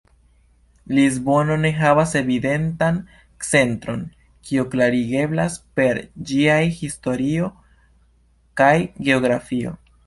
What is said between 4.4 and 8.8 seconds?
kio klarigeblas per ĝiaj historio kaj